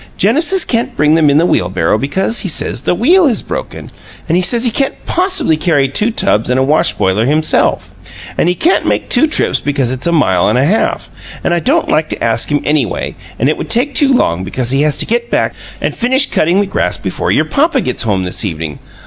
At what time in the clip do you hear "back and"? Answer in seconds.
15.29-15.93